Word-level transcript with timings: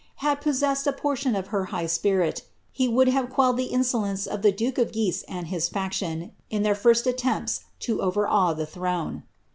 had 0.15 0.41
possessed 0.41 0.87
a 0.87 0.91
portion 0.91 1.35
of 1.35 1.49
her 1.53 1.65
high 1.65 1.85
spin' 1.85 2.33
he 2.71 2.87
would 2.87 3.07
have 3.07 3.29
quelled 3.29 3.55
the 3.55 3.65
insolence 3.69 4.25
of 4.25 4.41
the 4.41 4.51
duke 4.51 4.79
of 4.79 4.91
Guise 4.91 5.23
and 5.27 5.49
his 5.49 5.69
Ac 5.75 5.89
tion 5.91 6.31
in 6.49 6.63
their 6.63 6.73
first 6.73 7.05
aiiempls 7.05 7.59
lo 7.87 7.99
overawe 7.99 8.51
the 8.55 8.65
throne." 8.65 9.21